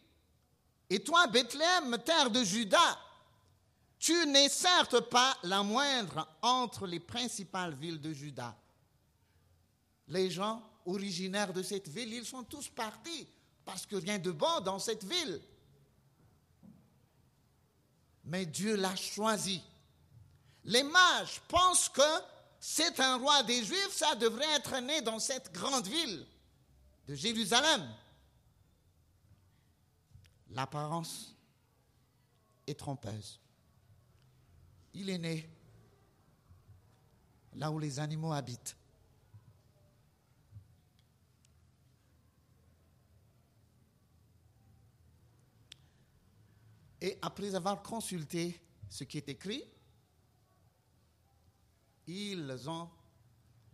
et 0.90 1.02
toi, 1.02 1.26
Bethléem, 1.26 1.98
terre 2.04 2.30
de 2.30 2.44
Juda, 2.44 3.00
tu 3.98 4.26
n'es 4.26 4.48
certes 4.48 5.00
pas 5.08 5.36
la 5.44 5.62
moindre 5.62 6.28
entre 6.42 6.86
les 6.86 7.00
principales 7.00 7.74
villes 7.74 8.00
de 8.00 8.12
Juda. 8.12 8.56
Les 10.08 10.30
gens 10.30 10.62
originaires 10.84 11.52
de 11.52 11.62
cette 11.62 11.88
ville, 11.88 12.12
ils 12.12 12.26
sont 12.26 12.44
tous 12.44 12.68
partis 12.68 13.26
parce 13.64 13.86
que 13.86 13.96
rien 13.96 14.18
de 14.18 14.30
bon 14.30 14.60
dans 14.60 14.78
cette 14.78 15.04
ville. 15.04 15.40
Mais 18.24 18.46
Dieu 18.46 18.76
l'a 18.76 18.96
choisi. 18.96 19.62
Les 20.64 20.82
mages 20.82 21.40
pensent 21.48 21.88
que 21.88 22.02
c'est 22.58 22.98
un 23.00 23.16
roi 23.16 23.42
des 23.42 23.62
Juifs, 23.62 23.92
ça 23.92 24.14
devrait 24.14 24.50
être 24.54 24.78
né 24.80 25.02
dans 25.02 25.18
cette 25.18 25.52
grande 25.52 25.86
ville 25.86 26.26
de 27.06 27.14
Jérusalem. 27.14 27.86
L'apparence 30.50 31.34
est 32.66 32.78
trompeuse. 32.78 33.38
Il 34.94 35.10
est 35.10 35.18
né 35.18 35.50
là 37.54 37.70
où 37.70 37.78
les 37.78 37.98
animaux 37.98 38.32
habitent. 38.32 38.76
Et 47.04 47.18
après 47.20 47.54
avoir 47.54 47.82
consulté 47.82 48.58
ce 48.88 49.04
qui 49.04 49.18
est 49.18 49.28
écrit, 49.28 49.62
ils 52.06 52.64
ont 52.66 52.88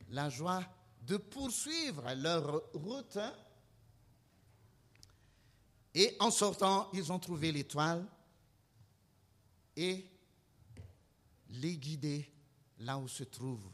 la 0.09 0.29
joie 0.29 0.65
de 1.03 1.17
poursuivre 1.17 2.13
leur 2.15 2.61
route. 2.75 3.19
Et 5.95 6.17
en 6.19 6.33
sortant, 6.33 6.91
ils 6.93 7.13
ont 7.13 7.21
trouvé 7.21 7.53
l'étoile 7.53 8.05
et 9.77 10.05
les 11.51 11.77
guider 11.77 12.29
là 12.81 12.99
où 12.99 13.07
se 13.07 13.23
trouve 13.23 13.71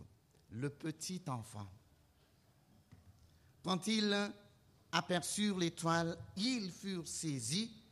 le 0.51 0.69
petit 0.69 1.23
enfant. 1.29 1.67
Quand 3.65 3.87
ils 3.87 4.15
aperçurent 4.93 5.57
l'étoile, 5.57 6.19
ils 6.37 6.71
furent 6.71 7.09
saisis 7.09 7.86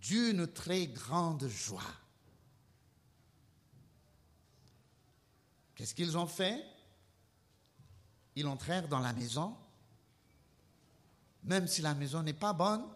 d'une 0.00 0.46
très 0.46 0.86
grande 0.86 1.46
joie. 1.48 1.82
Qu'est-ce 5.74 5.94
qu'ils 5.94 6.16
ont 6.16 6.26
fait? 6.26 6.64
Ils 8.36 8.46
entrèrent 8.46 8.88
dans 8.88 9.00
la 9.00 9.12
maison, 9.12 9.56
même 11.42 11.66
si 11.66 11.82
la 11.82 11.94
maison 11.94 12.22
n'est 12.22 12.32
pas 12.32 12.52
bonne, 12.52 12.86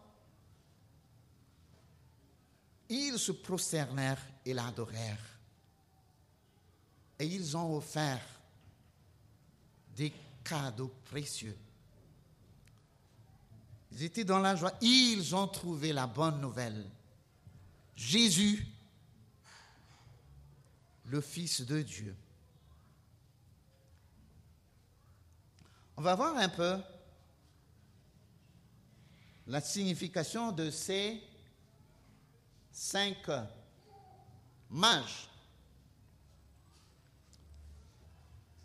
ils 2.89 3.19
se 3.19 3.33
prosternèrent 3.33 4.25
et 4.45 4.55
l'adorèrent. 4.55 5.39
Et 7.19 7.27
ils 7.27 7.57
ont 7.57 7.77
offert 7.77 8.23
des 9.97 10.13
cadeaux 10.43 10.93
précieux. 11.05 11.57
Ils 13.95 14.03
étaient 14.03 14.25
dans 14.25 14.41
la 14.41 14.57
joie. 14.57 14.73
Ils 14.81 15.35
ont 15.37 15.47
trouvé 15.47 15.93
la 15.93 16.07
bonne 16.07 16.41
nouvelle. 16.41 16.85
Jésus, 17.95 18.67
le 21.05 21.21
Fils 21.21 21.61
de 21.61 21.81
Dieu. 21.81 22.17
On 25.97 26.03
va 26.03 26.17
voir 26.17 26.37
un 26.37 26.49
peu 26.49 26.77
la 29.47 29.61
signification 29.61 30.51
de 30.51 30.71
ces 30.71 31.23
cinq 32.73 33.31
mages. 34.71 35.29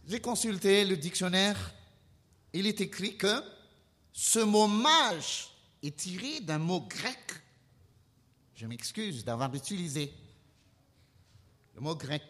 J'ai 0.08 0.20
consulté 0.20 0.86
le 0.86 0.98
dictionnaire. 0.98 1.72
Il 2.52 2.66
est 2.66 2.82
écrit 2.82 3.16
que 3.16 3.59
ce 4.22 4.40
mot 4.40 4.68
mage 4.68 5.50
est 5.82 5.96
tiré 5.96 6.42
d'un 6.42 6.58
mot 6.58 6.82
grec. 6.82 7.42
Je 8.54 8.66
m'excuse 8.66 9.24
d'avoir 9.24 9.56
utilisé 9.56 10.14
le 11.74 11.80
mot 11.80 11.96
grec. 11.96 12.24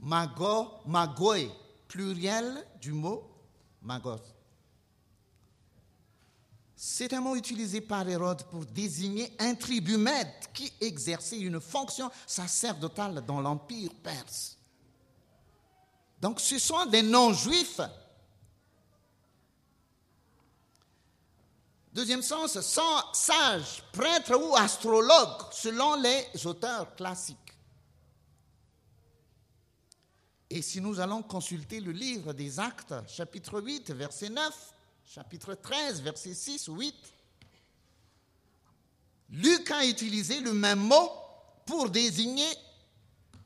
Mago, 0.00 0.80
magoé, 0.84 1.48
pluriel 1.86 2.66
du 2.80 2.90
mot 2.90 3.30
magos. 3.80 4.34
C'est 6.74 7.12
un 7.12 7.20
mot 7.20 7.36
utilisé 7.36 7.80
par 7.80 8.08
Hérode 8.08 8.42
pour 8.50 8.66
désigner 8.66 9.32
un 9.38 9.54
tribumètre 9.54 10.50
qui 10.52 10.72
exerçait 10.80 11.38
une 11.38 11.60
fonction 11.60 12.10
sacerdotale 12.26 13.24
dans 13.24 13.40
l'Empire 13.40 13.94
perse. 14.02 14.58
Donc 16.20 16.40
ce 16.40 16.58
sont 16.58 16.86
des 16.86 17.02
non-juifs 17.02 17.80
Deuxième 21.96 22.20
sens, 22.20 22.60
sans 22.60 23.10
sage, 23.14 23.82
prêtre 23.90 24.36
ou 24.38 24.54
astrologue, 24.54 25.50
selon 25.50 25.94
les 25.94 26.46
auteurs 26.46 26.94
classiques. 26.94 27.38
Et 30.50 30.60
si 30.60 30.82
nous 30.82 31.00
allons 31.00 31.22
consulter 31.22 31.80
le 31.80 31.92
livre 31.92 32.34
des 32.34 32.60
Actes, 32.60 32.92
chapitre 33.08 33.62
8, 33.62 33.92
verset 33.92 34.28
9, 34.28 34.74
chapitre 35.06 35.54
13, 35.54 36.02
verset 36.02 36.34
6 36.34 36.68
ou 36.68 36.80
8, 36.80 36.94
Luc 39.30 39.70
a 39.70 39.86
utilisé 39.86 40.40
le 40.40 40.52
même 40.52 40.80
mot 40.80 41.10
pour 41.64 41.88
désigner 41.88 42.52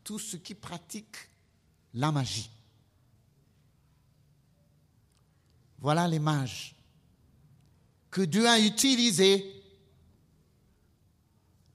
tous 0.03 0.19
ceux 0.19 0.39
qui 0.39 0.57
pratiquent 0.57 1.31
la 1.95 2.11
magie. 2.11 2.51
Voilà 5.79 6.09
les 6.09 6.19
mages 6.19 6.75
que 8.11 8.23
Dieu 8.23 8.49
a 8.49 8.59
utilisé 8.59 9.62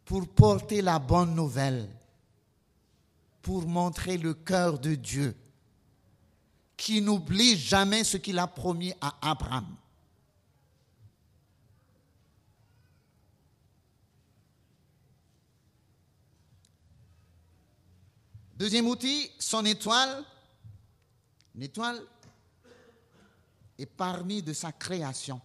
pour 0.04 0.28
porter 0.28 0.82
la 0.82 1.00
bonne 1.00 1.34
nouvelle, 1.34 1.90
pour 3.42 3.68
montrer 3.68 4.18
le 4.18 4.34
cœur 4.34 4.78
de 4.80 4.96
Dieu, 4.96 5.36
qui 6.78 7.02
n'oublie 7.02 7.58
jamais 7.58 8.04
ce 8.04 8.18
qu'il 8.18 8.38
a 8.38 8.48
promis 8.48 8.94
à 9.02 9.16
Abraham. 9.22 9.76
Deuxième 18.58 18.88
outil, 18.88 19.32
son 19.38 19.66
étoile. 19.66 20.24
Une 21.56 21.64
étoile 21.64 22.02
est 23.78 23.86
parmi 23.86 24.42
de 24.42 24.54
sa 24.54 24.72
création. 24.72 25.42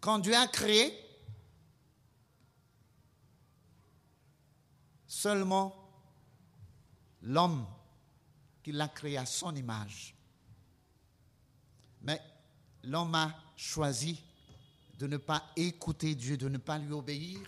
Quand 0.00 0.18
Dieu 0.18 0.34
a 0.36 0.46
créé, 0.46 0.92
seulement 5.06 5.74
l'homme 7.22 7.66
qu'il 8.62 8.80
a 8.80 8.88
créé 8.88 9.18
à 9.18 9.26
son 9.26 9.54
image. 9.56 10.14
Mais 12.02 12.20
l'homme 12.84 13.14
a 13.14 13.34
choisi 13.56 14.22
de 14.98 15.06
ne 15.06 15.16
pas 15.16 15.42
écouter 15.56 16.14
Dieu, 16.14 16.36
de 16.36 16.48
ne 16.48 16.58
pas 16.58 16.78
lui 16.78 16.92
obéir. 16.92 17.40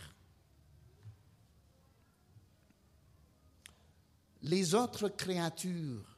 Les 4.42 4.74
autres 4.74 5.08
créatures 5.08 6.16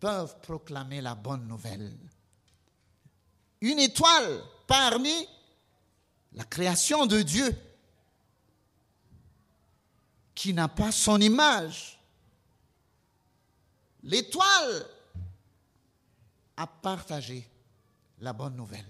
peuvent 0.00 0.40
proclamer 0.40 1.00
la 1.00 1.14
bonne 1.14 1.46
nouvelle. 1.46 1.96
Une 3.60 3.78
étoile 3.78 4.42
parmi 4.66 5.26
la 6.36 6.44
création 6.44 7.06
de 7.06 7.22
Dieu 7.22 7.56
qui 10.34 10.52
n'a 10.52 10.68
pas 10.68 10.92
son 10.92 11.20
image. 11.20 11.98
L'étoile 14.02 14.86
a 16.58 16.66
partagé 16.66 17.48
la 18.20 18.34
bonne 18.34 18.54
nouvelle. 18.54 18.86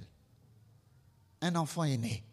Un 1.41 1.55
enfant 1.55 1.85
est 1.85 1.97
né. 1.97 2.25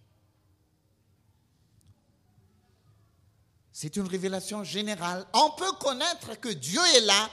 C'est 3.71 3.95
une 3.95 4.08
révélation 4.08 4.63
générale. 4.63 5.26
On 5.34 5.52
peut 5.52 5.71
connaître 5.73 6.39
que 6.39 6.49
Dieu 6.49 6.82
est 6.95 7.02
là. 7.02 7.30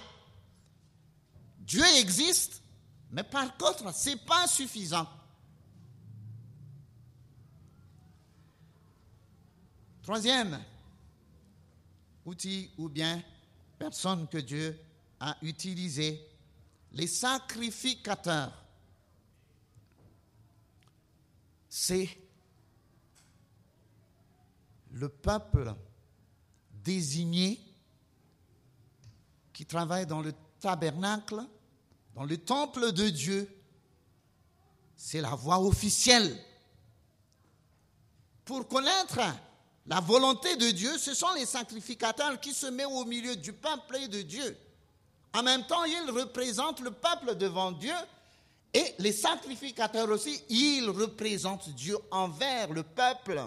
Dieu 1.58 1.84
existe, 1.96 2.62
mais 3.10 3.22
par 3.22 3.56
contre, 3.56 3.94
ce 3.94 4.10
n'est 4.10 4.16
pas 4.16 4.46
suffisant. 4.46 5.06
Troisième 10.02 10.58
outil 12.24 12.70
ou 12.78 12.88
bien 12.88 13.22
personne 13.78 14.28
que 14.28 14.38
Dieu 14.38 14.78
a 15.18 15.36
utilisé, 15.42 16.26
les 16.92 17.06
sacrificateurs. 17.06 18.52
C'est 21.68 22.08
le 24.92 25.08
peuple 25.08 25.74
désigné 26.82 27.60
qui 29.52 29.66
travaille 29.66 30.06
dans 30.06 30.22
le 30.22 30.34
tabernacle, 30.58 31.40
dans 32.14 32.24
le 32.24 32.38
temple 32.38 32.92
de 32.92 33.08
Dieu. 33.08 33.48
C'est 34.96 35.20
la 35.20 35.34
voie 35.34 35.60
officielle. 35.60 36.36
Pour 38.44 38.66
connaître 38.66 39.20
la 39.90 39.98
volonté 39.98 40.54
de 40.54 40.70
Dieu, 40.70 40.96
ce 40.98 41.14
sont 41.14 41.32
les 41.34 41.44
sacrificateurs 41.44 42.38
qui 42.38 42.54
se 42.54 42.68
mettent 42.68 42.86
au 42.86 43.04
milieu 43.04 43.34
du 43.34 43.52
peuple 43.52 43.96
et 43.96 44.06
de 44.06 44.22
Dieu 44.22 44.56
En 45.34 45.42
même 45.42 45.66
temps, 45.66 45.82
ils 45.82 46.10
représentent 46.12 46.78
le 46.78 46.92
peuple 46.92 47.34
devant 47.34 47.72
Dieu 47.72 47.94
et 48.72 48.94
les 49.00 49.12
sacrificateurs 49.12 50.08
aussi, 50.08 50.40
ils 50.48 50.88
représentent 50.88 51.70
Dieu 51.70 51.98
envers 52.12 52.72
le 52.72 52.84
peuple 52.84 53.42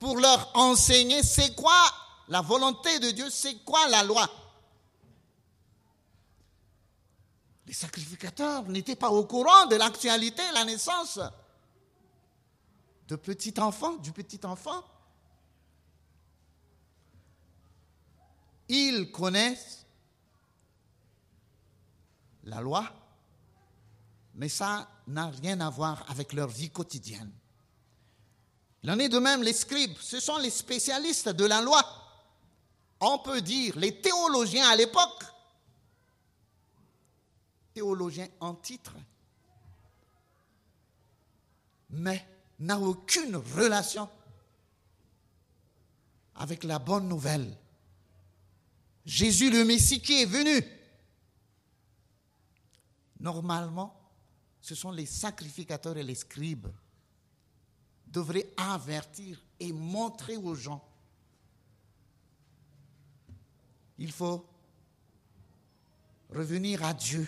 pour 0.00 0.18
leur 0.18 0.50
enseigner 0.54 1.22
c'est 1.22 1.54
quoi 1.54 1.80
la 2.26 2.40
volonté 2.40 2.98
de 2.98 3.12
Dieu, 3.12 3.30
c'est 3.30 3.58
quoi 3.58 3.88
la 3.90 4.02
loi. 4.02 4.28
Les 7.68 7.74
sacrificateurs 7.74 8.64
n'étaient 8.64 8.96
pas 8.96 9.10
au 9.10 9.24
courant 9.24 9.66
de 9.66 9.76
l'actualité, 9.76 10.42
la 10.52 10.64
naissance 10.64 11.20
de 13.06 13.14
petit 13.14 13.54
enfant, 13.60 13.92
du 13.98 14.10
petit 14.10 14.40
enfant. 14.44 14.82
Ils 18.74 19.12
connaissent 19.12 19.84
la 22.44 22.62
loi, 22.62 22.90
mais 24.34 24.48
ça 24.48 24.88
n'a 25.08 25.26
rien 25.26 25.60
à 25.60 25.68
voir 25.68 26.06
avec 26.08 26.32
leur 26.32 26.48
vie 26.48 26.70
quotidienne. 26.70 27.30
Il 28.82 28.90
en 28.90 28.98
est 28.98 29.10
de 29.10 29.18
même 29.18 29.42
les 29.42 29.52
scribes, 29.52 29.98
ce 30.00 30.20
sont 30.20 30.38
les 30.38 30.48
spécialistes 30.48 31.28
de 31.28 31.44
la 31.44 31.60
loi. 31.60 31.82
On 33.00 33.18
peut 33.18 33.42
dire 33.42 33.78
les 33.78 34.00
théologiens 34.00 34.66
à 34.66 34.74
l'époque, 34.74 35.22
théologiens 37.74 38.28
en 38.40 38.54
titre, 38.54 38.94
mais 41.90 42.26
n'a 42.58 42.78
aucune 42.78 43.36
relation 43.36 44.08
avec 46.36 46.64
la 46.64 46.78
bonne 46.78 47.06
nouvelle. 47.06 47.54
Jésus 49.04 49.50
le 49.50 49.64
Messie 49.64 50.00
qui 50.00 50.22
est 50.22 50.26
venu. 50.26 50.64
Normalement, 53.18 53.98
ce 54.60 54.74
sont 54.74 54.90
les 54.90 55.06
sacrificateurs 55.06 55.96
et 55.96 56.02
les 56.02 56.14
scribes 56.14 56.68
devraient 58.06 58.52
avertir 58.56 59.42
et 59.58 59.72
montrer 59.72 60.36
aux 60.36 60.54
gens. 60.54 60.86
Il 63.98 64.12
faut 64.12 64.46
revenir 66.30 66.84
à 66.84 66.92
Dieu. 66.94 67.26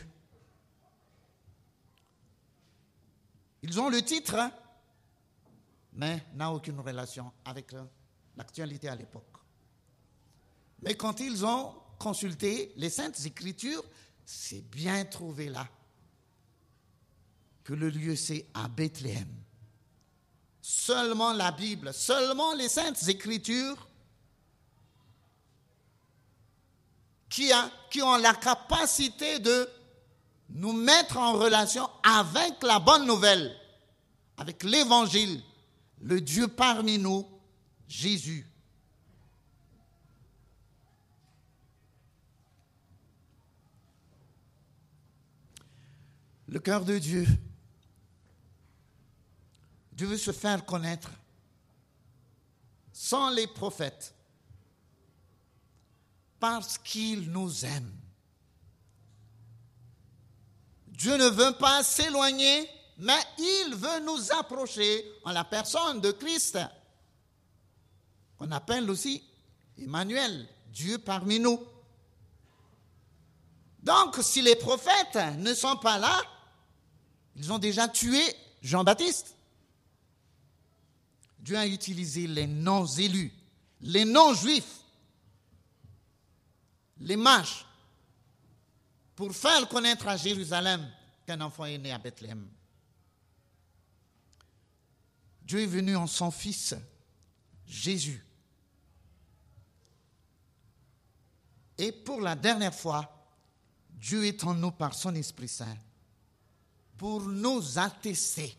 Ils 3.62 3.80
ont 3.80 3.88
le 3.88 4.02
titre, 4.02 4.34
hein, 4.34 4.52
mais 5.94 6.26
n'a 6.34 6.52
aucune 6.52 6.80
relation 6.80 7.32
avec 7.44 7.74
l'actualité 8.36 8.88
à 8.88 8.94
l'époque. 8.94 9.43
Mais 10.84 10.94
quand 10.94 11.20
ils 11.20 11.44
ont 11.44 11.74
consulté 11.98 12.72
les 12.76 12.90
saintes 12.90 13.24
écritures, 13.24 13.84
c'est 14.24 14.60
bien 14.70 15.04
trouvé 15.04 15.48
là 15.48 15.66
que 17.64 17.72
le 17.72 17.88
lieu 17.88 18.14
c'est 18.14 18.46
à 18.52 18.68
Bethléem. 18.68 19.28
Seulement 20.60 21.32
la 21.32 21.52
Bible, 21.52 21.92
seulement 21.92 22.54
les 22.54 22.68
saintes 22.68 23.08
écritures 23.08 23.88
qui, 27.28 27.50
qui 27.90 28.02
ont 28.02 28.16
la 28.16 28.34
capacité 28.34 29.38
de 29.38 29.68
nous 30.50 30.72
mettre 30.72 31.16
en 31.16 31.32
relation 31.32 31.88
avec 32.02 32.62
la 32.62 32.78
bonne 32.78 33.06
nouvelle, 33.06 33.56
avec 34.36 34.62
l'évangile, 34.62 35.42
le 36.00 36.20
Dieu 36.20 36.48
parmi 36.48 36.98
nous, 36.98 37.26
Jésus. 37.88 38.46
Le 46.48 46.58
cœur 46.58 46.84
de 46.84 46.98
Dieu. 46.98 47.26
Dieu 49.92 50.06
veut 50.06 50.18
se 50.18 50.32
faire 50.32 50.64
connaître 50.64 51.10
sans 52.92 53.30
les 53.30 53.46
prophètes 53.46 54.14
parce 56.40 56.78
qu'il 56.78 57.30
nous 57.30 57.64
aime. 57.64 57.92
Dieu 60.88 61.16
ne 61.16 61.28
veut 61.28 61.56
pas 61.58 61.82
s'éloigner 61.82 62.68
mais 62.98 63.20
il 63.38 63.74
veut 63.74 64.00
nous 64.00 64.32
approcher 64.32 65.04
en 65.24 65.32
la 65.32 65.44
personne 65.44 66.00
de 66.00 66.12
Christ. 66.12 66.58
On 68.38 68.50
appelle 68.52 68.88
aussi 68.90 69.22
Emmanuel, 69.78 70.48
Dieu 70.68 70.98
parmi 70.98 71.40
nous. 71.40 71.60
Donc, 73.82 74.16
si 74.22 74.40
les 74.42 74.56
prophètes 74.56 75.18
ne 75.38 75.52
sont 75.52 75.76
pas 75.76 75.98
là, 75.98 76.22
ils 77.36 77.52
ont 77.52 77.58
déjà 77.58 77.88
tué 77.88 78.22
Jean-Baptiste. 78.62 79.34
Dieu 81.38 81.58
a 81.58 81.66
utilisé 81.66 82.26
les 82.26 82.46
non-élus, 82.46 83.32
les 83.80 84.04
non-juifs, 84.04 84.80
les 87.00 87.16
mages, 87.16 87.66
pour 89.14 89.34
faire 89.34 89.68
connaître 89.68 90.08
à 90.08 90.16
Jérusalem 90.16 90.90
qu'un 91.26 91.40
enfant 91.40 91.66
est 91.66 91.78
né 91.78 91.92
à 91.92 91.98
Bethléem. 91.98 92.48
Dieu 95.42 95.60
est 95.60 95.66
venu 95.66 95.94
en 95.96 96.06
son 96.06 96.30
Fils, 96.30 96.74
Jésus. 97.66 98.24
Et 101.76 101.92
pour 101.92 102.20
la 102.20 102.34
dernière 102.34 102.74
fois, 102.74 103.28
Dieu 103.90 104.24
est 104.24 104.44
en 104.44 104.54
nous 104.54 104.70
par 104.70 104.94
son 104.94 105.14
Esprit 105.14 105.48
Saint 105.48 105.76
pour 107.04 107.20
nous 107.20 107.78
attester, 107.78 108.56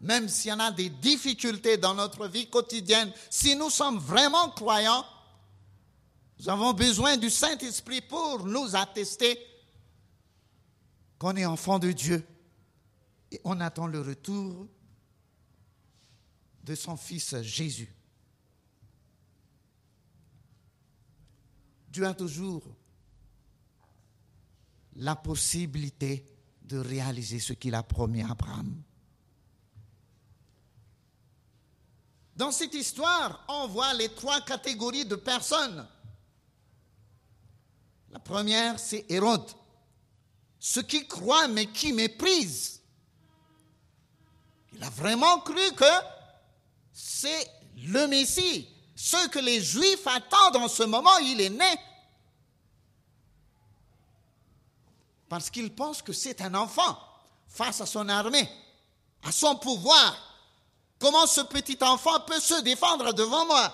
même 0.00 0.28
s'il 0.28 0.50
y 0.50 0.52
en 0.52 0.60
a 0.60 0.70
des 0.70 0.90
difficultés 0.90 1.78
dans 1.78 1.94
notre 1.94 2.28
vie 2.28 2.46
quotidienne, 2.50 3.10
si 3.30 3.56
nous 3.56 3.70
sommes 3.70 3.98
vraiment 3.98 4.50
croyants, 4.50 5.02
nous 6.38 6.50
avons 6.50 6.74
besoin 6.74 7.16
du 7.16 7.30
Saint-Esprit 7.30 8.02
pour 8.02 8.44
nous 8.44 8.76
attester 8.76 9.38
qu'on 11.16 11.36
est 11.36 11.46
enfant 11.46 11.78
de 11.78 11.90
Dieu 11.90 12.22
et 13.30 13.40
on 13.44 13.58
attend 13.60 13.86
le 13.86 14.02
retour 14.02 14.68
de 16.64 16.74
son 16.74 16.98
Fils 16.98 17.40
Jésus. 17.40 17.90
Dieu 21.88 22.04
a 22.06 22.12
toujours 22.12 22.62
la 24.96 25.16
possibilité 25.16 26.26
de 26.68 26.78
réaliser 26.78 27.40
ce 27.40 27.54
qu'il 27.54 27.74
a 27.74 27.82
promis 27.82 28.22
à 28.22 28.30
Abraham. 28.30 28.82
Dans 32.36 32.52
cette 32.52 32.74
histoire, 32.74 33.44
on 33.48 33.66
voit 33.66 33.94
les 33.94 34.10
trois 34.10 34.40
catégories 34.42 35.06
de 35.06 35.16
personnes. 35.16 35.88
La 38.10 38.18
première, 38.18 38.78
c'est 38.78 39.04
Hérode, 39.08 39.50
ceux 40.60 40.82
qui 40.82 41.06
croient 41.06 41.48
mais 41.48 41.66
qui 41.66 41.92
méprisent. 41.92 42.80
Il 44.74 44.82
a 44.84 44.90
vraiment 44.90 45.40
cru 45.40 45.72
que 45.74 45.84
c'est 46.92 47.50
le 47.76 48.06
Messie. 48.06 48.68
Ce 48.94 49.28
que 49.28 49.38
les 49.38 49.60
Juifs 49.60 50.06
attendent 50.06 50.56
en 50.62 50.68
ce 50.68 50.82
moment, 50.82 51.16
il 51.18 51.40
est 51.40 51.50
né. 51.50 51.76
Parce 55.28 55.50
qu'ils 55.50 55.74
pensent 55.74 56.02
que 56.02 56.12
c'est 56.12 56.40
un 56.40 56.54
enfant 56.54 56.98
face 57.46 57.80
à 57.80 57.86
son 57.86 58.08
armée, 58.08 58.48
à 59.22 59.32
son 59.32 59.56
pouvoir. 59.56 60.16
Comment 60.98 61.26
ce 61.26 61.42
petit 61.42 61.78
enfant 61.82 62.20
peut 62.20 62.40
se 62.40 62.62
défendre 62.62 63.12
devant 63.12 63.46
moi? 63.46 63.72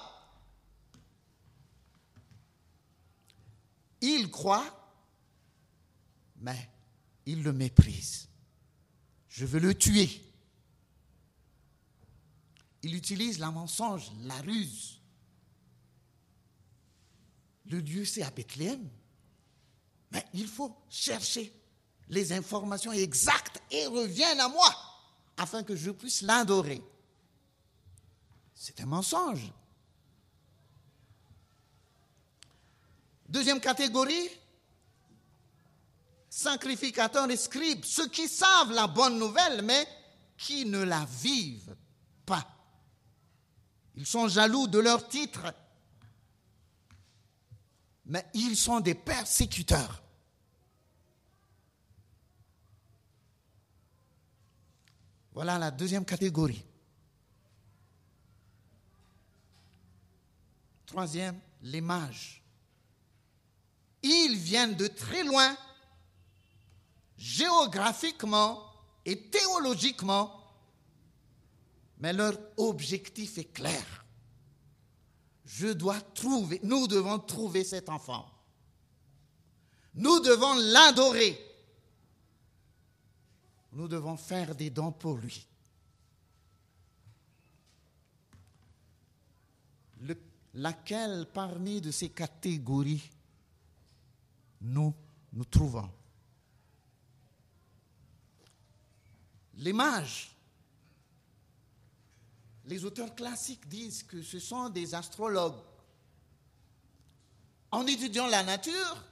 Il 4.01 4.31
croit, 4.31 4.65
mais 6.37 6.71
il 7.27 7.43
le 7.43 7.53
méprise. 7.53 8.29
Je 9.29 9.47
veux 9.47 9.61
le 9.61 9.75
tuer 9.75 10.25
il 12.85 12.95
utilise 12.95 13.39
la 13.39 13.51
mensonge, 13.51 14.13
la 14.21 14.41
ruse. 14.43 15.01
Le 17.67 17.81
Dieu, 17.81 18.05
c'est 18.05 18.23
à 18.23 18.31
Bethléem. 18.31 18.89
Mais 20.15 20.25
il 20.33 20.47
faut 20.47 20.75
chercher 20.89 21.53
les 22.09 22.33
informations 22.33 22.93
exactes 22.93 23.61
et 23.71 23.87
reviennent 23.87 24.41
à 24.41 24.49
moi 24.49 24.73
afin 25.37 25.65
que 25.65 25.75
je 25.75 25.91
puisse 25.91 26.23
l'adorer. 26.23 26.81
C'est 28.55 28.81
un 28.81 28.87
mensonge. 28.87 29.53
Deuxième 33.29 33.59
catégorie, 33.61 34.31
sacrificateurs 36.31 37.29
et 37.29 37.37
scribes, 37.37 37.85
ceux 37.85 38.09
qui 38.09 38.29
savent 38.29 38.71
la 38.71 38.87
bonne 38.87 39.19
nouvelle, 39.19 39.63
mais 39.63 39.85
qui 40.39 40.65
ne 40.65 40.83
la 40.83 41.05
vivent 41.07 41.77
pas. 42.25 42.47
Ils 43.97 44.07
sont 44.07 44.29
jaloux 44.29 44.69
de 44.69 44.79
leur 44.79 45.09
titre. 45.09 45.53
mais 48.07 48.25
ils 48.35 48.57
sont 48.57 48.81
des 48.81 48.95
persécuteurs. 48.95 50.04
Voilà 55.35 55.59
la 55.59 55.73
deuxième 55.73 56.05
catégorie. 56.05 56.65
Troisième, 60.87 61.41
les 61.63 61.81
mages. 61.81 62.41
Ils 64.03 64.37
viennent 64.37 64.77
de 64.77 64.87
très 64.87 65.25
loin, 65.25 65.57
géographiquement 67.19 68.63
et 69.05 69.29
théologiquement, 69.29 70.41
mais 71.99 72.13
leur 72.13 72.39
objectif 72.57 73.39
est 73.39 73.53
clair. 73.53 74.05
Je 75.45 75.69
dois 75.69 76.01
trouver, 76.01 76.61
nous 76.63 76.87
devons 76.87 77.19
trouver 77.19 77.65
cet 77.65 77.89
enfant. 77.89 78.31
Nous 79.95 80.21
devons 80.21 80.55
l'adorer. 80.55 81.54
Nous 83.75 83.89
devons 83.89 84.17
faire 84.17 84.55
des 84.55 84.71
dons 84.71 84.93
pour 84.93 85.17
lui. 85.17 85.47
laquelle 90.55 91.27
parmi 91.35 91.81
de 91.81 91.91
ces 91.91 92.11
catégories 92.11 93.11
nous 94.61 94.95
nous 95.33 95.45
trouvons? 95.45 95.91
Les 99.57 99.73
mages. 99.73 100.31
Les 102.67 102.85
auteurs 102.85 103.15
classiques 103.15 103.69
disent 103.69 104.05
que 104.05 104.23
ce 104.23 104.39
sont 104.39 104.71
des 104.71 104.95
astrologues. 104.95 105.61
En 107.71 107.87
étudiant 107.87 108.27
la 108.29 108.43
nature, 108.43 109.05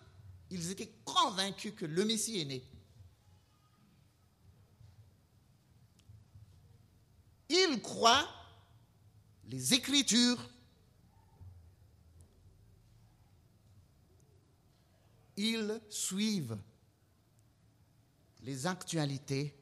ils 0.51 0.71
étaient 0.71 0.93
convaincus 1.05 1.75
que 1.77 1.85
le 1.85 2.05
Messie 2.05 2.41
est 2.41 2.45
né. 2.45 2.63
Ils 7.53 7.81
croient 7.83 8.27
les 9.45 9.75
Écritures 9.75 10.49
ils 15.37 15.81
suivent 15.89 16.59
les 18.43 18.67
actualités 18.67 19.55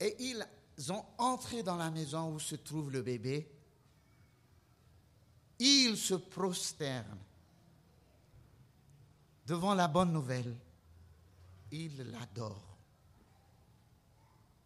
et 0.00 0.16
ils 0.18 0.46
ont 0.90 1.04
entré 1.18 1.62
dans 1.62 1.76
la 1.76 1.90
maison 1.90 2.34
où 2.34 2.40
se 2.40 2.56
trouve 2.56 2.90
le 2.90 3.02
bébé. 3.02 3.50
Ils 5.58 5.96
se 5.96 6.14
prosternent 6.14 7.18
devant 9.46 9.74
la 9.74 9.86
bonne 9.86 10.12
nouvelle. 10.12 10.56
Ils 11.70 12.10
l'adorent. 12.10 12.71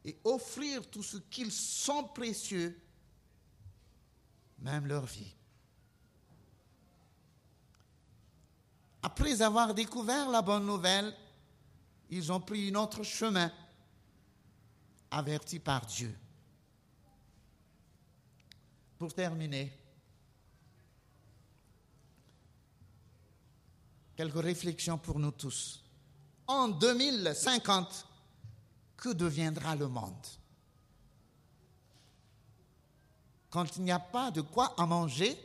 Et 0.07 0.17
offrir 0.25 0.89
tout 0.89 1.03
ce 1.03 1.19
qu'ils 1.19 1.53
sont 1.53 2.05
précieux, 2.05 2.81
même 4.61 4.87
leur 4.87 5.05
vie. 5.05 5.35
Après 9.03 9.43
avoir 9.43 9.75
découvert 9.75 10.31
la 10.31 10.43
bonne 10.43 10.65
nouvelle, 10.65 11.15
ils 12.09 12.33
ont 12.33 12.41
pris 12.41 12.71
un 12.71 12.77
autre 12.77 13.03
chemin, 13.03 13.53
averti 15.11 15.59
par 15.59 15.85
Dieu. 15.87 16.17
Pour 18.99 19.13
terminer, 19.13 19.73
quelques 24.17 24.43
réflexions 24.43 24.99
pour 24.99 25.19
nous 25.19 25.33
tous. 25.33 25.85
En 26.47 26.69
2050, 26.69 28.07
que 28.97 29.11
deviendra 29.11 29.77
le 29.77 29.89
monde 29.89 30.27
Quand 33.51 33.77
il 33.77 33.85
n'y 33.85 33.93
a 33.93 33.99
pas 33.99 34.31
de 34.31 34.41
quoi 34.41 34.75
à 34.77 34.87
manger, 34.87 35.39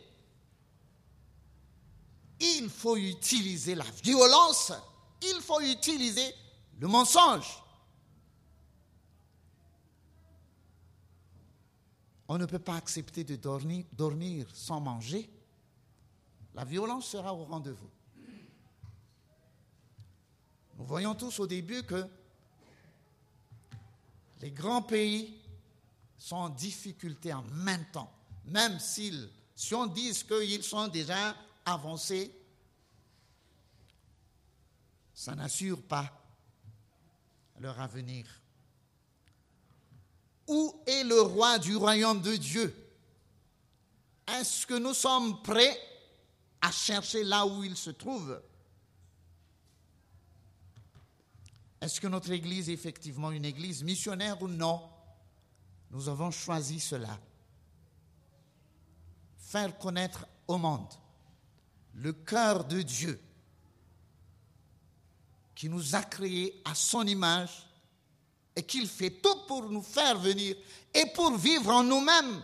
il 2.40 2.70
faut 2.70 2.98
utiliser 2.98 3.76
la 3.76 3.86
violence, 4.04 4.74
il 5.22 5.42
faut 5.42 5.62
utiliser 5.62 6.34
le 6.80 6.88
mensonge. 6.88 7.62
On 12.28 12.38
ne 12.38 12.46
peut 12.46 12.60
pas 12.60 12.76
accepter 12.76 13.24
de 13.24 13.36
dormir, 13.36 13.86
dormir 13.94 14.48
sans 14.54 14.80
manger. 14.80 15.30
La 16.54 16.64
violence 16.66 17.08
sera 17.08 17.34
au 17.34 17.44
rendez-vous. 17.44 17.90
Nous 20.78 20.86
voyons 20.86 21.14
tous 21.14 21.40
au 21.40 21.48
début 21.48 21.84
que 21.84 22.08
les 24.42 24.52
grands 24.52 24.82
pays 24.82 25.38
sont 26.18 26.36
en 26.36 26.50
difficulté 26.50 27.32
en 27.34 27.44
même 27.44 27.86
temps, 27.92 28.12
même 28.46 28.80
s'ils, 28.80 29.30
si 29.56 29.74
on 29.76 29.86
dit 29.86 30.12
qu'ils 30.28 30.64
sont 30.64 30.88
déjà 30.88 31.36
avancer, 31.66 32.36
ça 35.14 35.36
n'assure 35.36 35.82
pas 35.84 36.10
leur 37.60 37.80
avenir. 37.80 38.26
Où 40.48 40.82
est 40.88 41.04
le 41.04 41.22
roi 41.22 41.60
du 41.60 41.76
royaume 41.76 42.22
de 42.22 42.36
Dieu? 42.36 42.76
Est-ce 44.28 44.66
que 44.66 44.74
nous 44.74 44.96
sommes 44.96 45.42
prêts 45.44 45.80
à 46.60 46.72
chercher 46.72 47.24
là 47.24 47.46
où 47.46 47.64
il 47.64 47.78
se 47.78 47.92
trouve? 47.92 48.42
Est-ce 51.82 52.00
que 52.00 52.08
notre 52.08 52.32
Église 52.32 52.70
est 52.70 52.74
effectivement 52.74 53.32
une 53.32 53.46
Église 53.46 53.84
missionnaire 53.84 54.42
ou 54.42 54.48
non? 54.48 54.88
Nous 55.90 56.08
avons 56.08 56.30
choisi 56.30 56.80
cela. 56.80 57.20
Faire 59.38 59.78
connaître 59.78 60.28
au 60.48 60.58
monde 60.58 60.94
le 61.96 62.14
cœur 62.14 62.64
de 62.64 62.82
Dieu 62.84 63.20
qui 65.56 65.68
nous 65.68 65.96
a 65.96 66.04
créés 66.04 66.62
à 66.64 66.76
son 66.76 67.06
image 67.06 67.68
et 68.56 68.64
qu'il 68.64 68.88
fait 68.88 69.22
tout 69.22 69.46
pour 69.48 69.70
nous 69.70 69.82
faire 69.82 70.18
venir 70.18 70.56
et 70.94 71.06
pour 71.14 71.36
vivre 71.36 71.72
en 71.72 71.84
nous-mêmes 71.84 72.44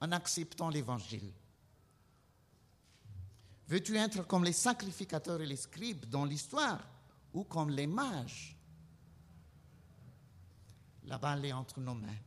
en 0.00 0.12
acceptant 0.12 0.68
l'évangile. 0.68 1.32
Veux-tu 3.68 3.96
être 3.96 4.26
comme 4.26 4.44
les 4.44 4.52
sacrificateurs 4.52 5.40
et 5.40 5.46
les 5.46 5.56
scribes 5.56 6.04
dans 6.06 6.24
l'histoire? 6.24 6.80
Ou 7.32 7.44
comme 7.44 7.70
les 7.70 7.86
mages 7.86 8.56
La 11.04 11.18
balle 11.18 11.44
est 11.44 11.52
entre 11.52 11.80
nos 11.80 11.94
mains. 11.94 12.20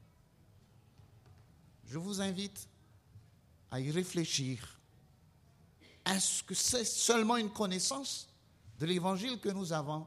Je 1.86 1.98
vous 1.98 2.22
invite 2.22 2.68
à 3.72 3.80
y 3.80 3.92
réfléchir 3.92 4.80
est-ce 6.06 6.44
que 6.44 6.54
c'est 6.54 6.86
seulement 6.86 7.38
une 7.38 7.52
connaissance 7.52 8.28
de 8.80 8.86
l'évangile 8.86 9.40
que 9.40 9.50
nous 9.50 9.72
avons 9.72 10.06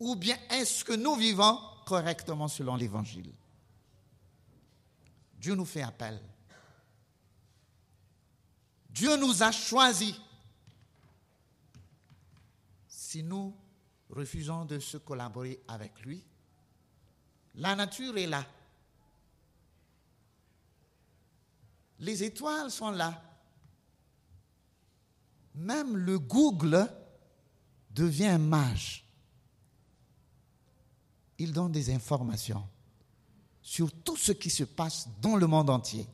ou 0.00 0.16
bien 0.16 0.38
est-ce 0.50 0.84
que 0.84 0.94
nous 0.94 1.14
vivons 1.16 1.58
correctement 1.86 2.48
selon 2.48 2.76
l'évangile? 2.76 3.32
Dieu 5.34 5.54
nous 5.54 5.64
fait 5.64 5.82
appel. 5.82 6.20
Dieu 8.90 9.16
nous 9.16 9.42
a 9.42 9.52
choisis. 9.52 10.14
Si 12.88 13.22
nous 13.22 13.54
refusons 14.12 14.64
de 14.64 14.78
se 14.78 14.98
collaborer 14.98 15.60
avec 15.66 16.00
lui, 16.04 16.24
la 17.54 17.74
nature 17.74 18.16
est 18.16 18.26
là. 18.26 18.46
Les 21.98 22.22
étoiles 22.22 22.70
sont 22.70 22.90
là. 22.90 23.22
Même 25.54 25.96
le 25.96 26.18
Google 26.18 26.88
devient 27.90 28.26
un 28.26 28.38
mage. 28.38 29.04
Il 31.38 31.52
donne 31.52 31.72
des 31.72 31.92
informations 31.92 32.66
sur 33.60 33.92
tout 34.02 34.16
ce 34.16 34.32
qui 34.32 34.50
se 34.50 34.64
passe 34.64 35.08
dans 35.20 35.36
le 35.36 35.46
monde 35.46 35.70
entier. 35.70 36.06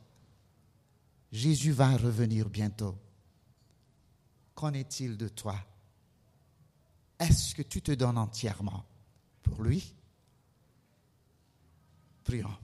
Jésus 1.31 1.71
va 1.71 1.95
revenir 1.97 2.49
bientôt. 2.49 2.95
Qu'en 4.55 4.73
est-il 4.73 5.17
de 5.17 5.27
toi? 5.27 5.55
Est-ce 7.19 7.53
que 7.53 7.61
tu 7.61 7.81
te 7.81 7.91
donnes 7.91 8.17
entièrement 8.17 8.85
pour 9.43 9.61
lui? 9.61 9.93
Prions. 12.23 12.57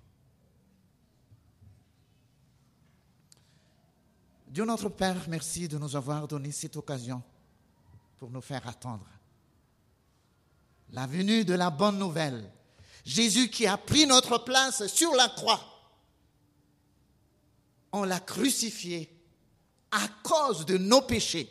Dieu 4.47 4.63
notre 4.63 4.87
Père, 4.89 5.27
merci 5.27 5.67
de 5.67 5.77
nous 5.77 5.95
avoir 5.95 6.27
donné 6.27 6.51
cette 6.51 6.77
occasion 6.77 7.21
pour 8.17 8.29
nous 8.29 8.41
faire 8.41 8.65
attendre 8.67 9.05
la 10.91 11.07
venue 11.07 11.43
de 11.43 11.53
la 11.53 11.69
bonne 11.69 11.99
nouvelle. 11.99 12.49
Jésus 13.03 13.49
qui 13.49 13.67
a 13.67 13.77
pris 13.77 14.07
notre 14.07 14.37
place 14.39 14.87
sur 14.87 15.13
la 15.13 15.27
croix. 15.29 15.61
On 17.91 18.03
l'a 18.03 18.19
crucifié 18.19 19.11
à 19.91 20.07
cause 20.23 20.65
de 20.65 20.77
nos 20.77 21.01
péchés. 21.01 21.49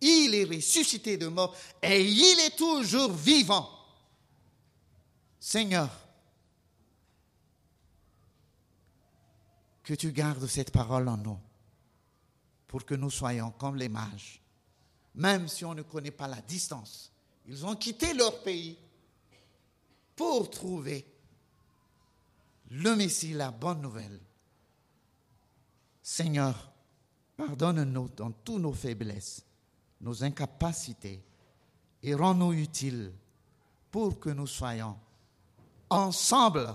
Il 0.00 0.34
est 0.34 0.44
ressuscité 0.44 1.16
de 1.16 1.26
mort 1.26 1.54
et 1.82 2.04
il 2.04 2.40
est 2.40 2.56
toujours 2.56 3.12
vivant. 3.12 3.68
Seigneur, 5.40 5.90
que 9.82 9.94
tu 9.94 10.12
gardes 10.12 10.46
cette 10.46 10.70
parole 10.70 11.08
en 11.08 11.16
nous 11.16 11.38
pour 12.66 12.84
que 12.84 12.94
nous 12.94 13.10
soyons 13.10 13.50
comme 13.52 13.76
les 13.76 13.88
mages, 13.88 14.42
même 15.14 15.48
si 15.48 15.64
on 15.64 15.74
ne 15.74 15.82
connaît 15.82 16.10
pas 16.10 16.28
la 16.28 16.42
distance. 16.42 17.10
Ils 17.46 17.64
ont 17.64 17.74
quitté 17.74 18.12
leur 18.12 18.42
pays 18.42 18.76
pour 20.14 20.50
trouver 20.50 21.06
le 22.70 22.94
Messie, 22.94 23.32
la 23.32 23.50
bonne 23.50 23.80
nouvelle. 23.80 24.20
Seigneur, 26.02 26.70
pardonne-nous 27.36 28.08
dans 28.10 28.32
toutes 28.32 28.60
nos 28.60 28.74
faiblesses, 28.74 29.42
nos 30.00 30.22
incapacités, 30.22 31.22
et 32.02 32.14
rends-nous 32.14 32.52
utiles 32.52 33.12
pour 33.90 34.20
que 34.20 34.30
nous 34.30 34.46
soyons 34.46 34.96
ensemble 35.90 36.74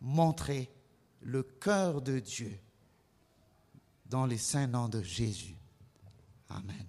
montrer 0.00 0.70
le 1.22 1.42
cœur 1.42 2.02
de 2.02 2.18
Dieu 2.18 2.58
dans 4.06 4.26
les 4.26 4.38
saints 4.38 4.66
noms 4.66 4.88
de 4.88 5.02
Jésus? 5.02 5.56
Amen. 6.48 6.86